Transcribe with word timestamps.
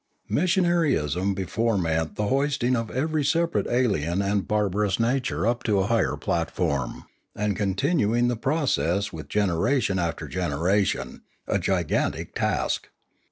Missionaryism 0.31 1.35
before 1.35 1.77
meant 1.77 2.15
the 2.15 2.25
hoisting 2.25 2.75
of 2.75 2.89
every 2.89 3.23
separate 3.23 3.67
alien 3.67 4.19
and 4.19 4.47
barbarous 4.47 4.99
na 4.99 5.19
ture 5.21 5.45
up 5.45 5.61
to 5.61 5.77
a 5.77 5.85
higher 5.85 6.17
platform, 6.17 7.05
and 7.35 7.55
continuing 7.55 8.27
the 8.27 8.35
pro 8.35 8.65
cess 8.65 9.13
with 9.13 9.27
generation 9.29 9.99
after 9.99 10.27
generation, 10.27 11.21
a 11.47 11.59
gigantic 11.59 12.33
task. 12.33 12.89